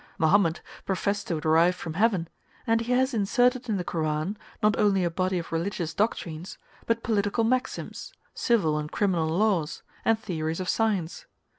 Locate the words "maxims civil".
7.43-8.79